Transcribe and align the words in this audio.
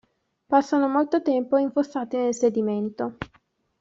Passano 0.47 0.87
molto 0.87 1.21
tempo 1.21 1.57
infossati 1.57 2.17
nel 2.17 2.33
sedimento. 2.33 3.17